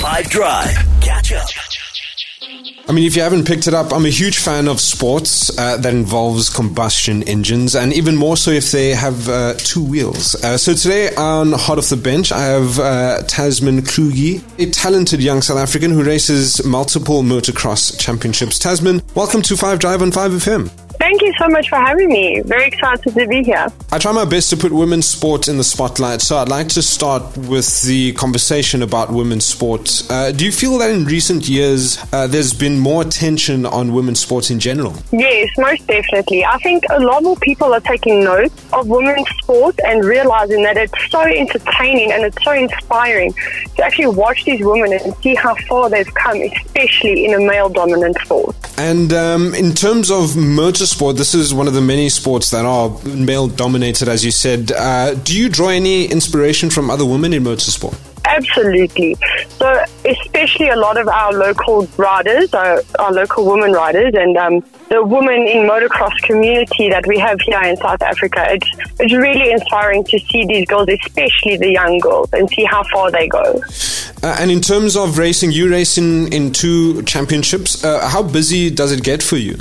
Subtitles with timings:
[0.00, 0.74] 5 Drive.
[1.02, 1.46] Catch up.
[2.88, 5.76] I mean, if you haven't picked it up, I'm a huge fan of sports uh,
[5.76, 10.42] that involves combustion engines, and even more so if they have uh, two wheels.
[10.42, 15.22] Uh, so today on Hot Off the Bench, I have uh, Tamsin Kluge, a talented
[15.22, 18.58] young South African who races multiple motocross championships.
[18.58, 20.70] Tamsin, welcome to 5 Drive on 5FM.
[21.10, 22.40] Thank you so much for having me.
[22.42, 23.66] Very excited to be here.
[23.90, 26.82] I try my best to put women's sport in the spotlight, so I'd like to
[26.82, 30.04] start with the conversation about women's sport.
[30.08, 34.20] Uh, do you feel that in recent years uh, there's been more attention on women's
[34.20, 34.94] sports in general?
[35.10, 36.44] Yes, most definitely.
[36.44, 40.76] I think a lot more people are taking note of women's sport and realizing that
[40.76, 43.34] it's so entertaining and it's so inspiring
[43.74, 47.68] to actually watch these women and see how far they've come, especially in a male
[47.68, 48.54] dominant sport.
[48.78, 52.90] And um, in terms of motorsport, this is one of the many sports that are
[53.04, 54.70] male dominated, as you said.
[54.70, 57.98] Uh, do you draw any inspiration from other women in motorsport?
[58.26, 59.16] Absolutely.
[59.48, 64.62] So, especially a lot of our local riders, our, our local women riders, and um,
[64.88, 68.68] the women in motocross community that we have here in South Africa, it's,
[69.00, 73.10] it's really inspiring to see these girls, especially the young girls, and see how far
[73.10, 73.60] they go.
[74.22, 77.82] Uh, and in terms of racing, you race in, in two championships.
[77.82, 79.56] Uh, how busy does it get for you?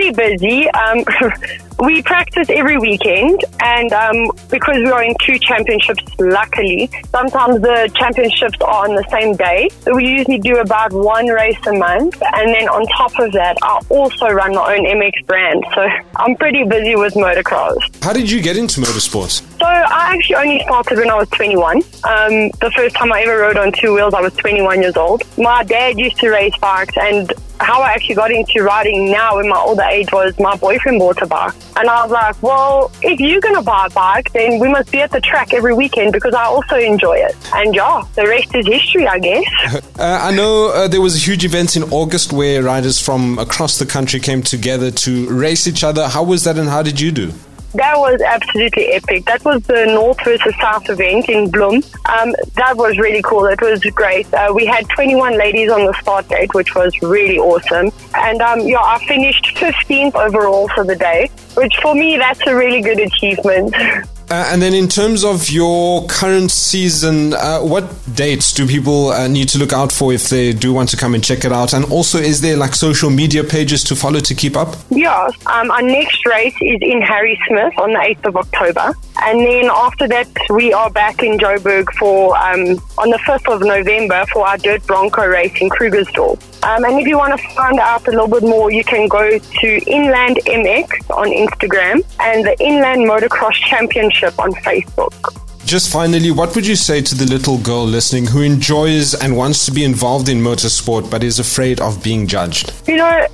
[0.00, 0.70] Pretty busy.
[0.70, 1.04] Um,
[1.80, 7.92] we practice every weekend, and um, because we are in two championships, luckily, sometimes the
[7.94, 9.68] championships are on the same day.
[9.80, 13.58] So we usually do about one race a month, and then on top of that,
[13.62, 15.62] I also run my own MX brand.
[15.74, 17.76] So I'm pretty busy with motocross.
[18.02, 19.42] How did you get into motorsports?
[19.58, 21.76] So I actually only started when I was 21.
[21.76, 21.82] Um,
[22.62, 25.24] the first time I ever rode on two wheels, I was 21 years old.
[25.36, 29.48] My dad used to race bikes, and how I actually got into riding now in
[29.48, 31.54] my older age was my boyfriend bought a bike.
[31.76, 34.90] And I was like, well, if you're going to buy a bike, then we must
[34.90, 37.36] be at the track every weekend because I also enjoy it.
[37.54, 39.44] And yeah, the rest is history, I guess.
[40.00, 43.78] Uh, I know uh, there was a huge event in August where riders from across
[43.78, 46.08] the country came together to race each other.
[46.08, 47.32] How was that and how did you do?
[47.74, 49.26] That was absolutely epic.
[49.26, 51.84] That was the North versus South event in Bloem.
[52.08, 53.46] Um, that was really cool.
[53.46, 54.32] It was great.
[54.34, 57.90] Uh, we had 21 ladies on the start date, which was really awesome.
[58.14, 62.54] And um, yeah, I finished 15th overall for the day, which for me, that's a
[62.54, 63.74] really good achievement.
[64.30, 69.26] Uh, and then, in terms of your current season, uh, what dates do people uh,
[69.26, 71.72] need to look out for if they do want to come and check it out?
[71.72, 74.76] And also, is there like social media pages to follow to keep up?
[74.90, 78.94] Yeah, um, our next race is in Harrismith on the 8th of October.
[79.22, 83.62] And then after that, we are back in Joburg for um, on the 5th of
[83.62, 86.38] November for our Dirt Bronco race in Krugersdorp.
[86.62, 89.38] Um, and if you want to find out a little bit more, you can go
[89.38, 95.14] to Inland MX on Instagram and the Inland Motocross Championship on Facebook.
[95.64, 99.64] Just finally, what would you say to the little girl listening who enjoys and wants
[99.66, 102.72] to be involved in motorsport but is afraid of being judged?
[102.86, 103.26] You know,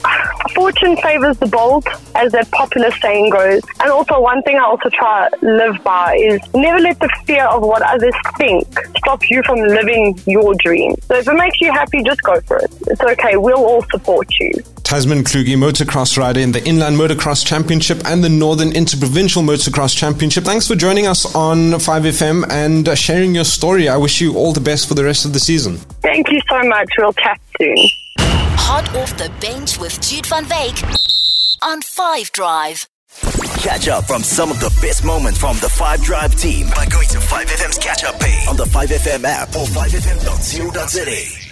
[0.48, 3.62] fortune favors the bold, as that popular saying goes.
[3.80, 7.44] And also, one thing I also try to live by is never let the fear
[7.46, 10.94] of what others think stop you from living your dream.
[11.02, 12.70] So if it makes you happy, just go for it.
[12.88, 13.36] It's okay.
[13.36, 14.52] We'll all support you.
[14.86, 20.44] Tamsin Kluge, motocross rider in the Inland Motocross Championship and the Northern Interprovincial Motocross Championship.
[20.44, 23.88] Thanks for joining us on 5FM and uh, sharing your story.
[23.88, 25.78] I wish you all the best for the rest of the season.
[26.02, 26.88] Thank you so much.
[26.98, 27.76] We'll chat soon.
[28.59, 30.83] Hot off the bench with Jude van Wyk
[31.62, 32.87] on 5 Drive.
[33.62, 37.09] Catch up from some of the best moments from the 5 Drive team by going
[37.09, 41.45] to 5FM's catch up page on the 5FM app or 5FM.co.za.